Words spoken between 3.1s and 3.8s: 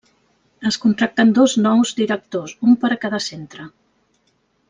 centre.